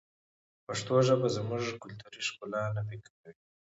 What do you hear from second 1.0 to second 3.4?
ژبه زموږ کلتوري ښکلا نه پیکه کوي.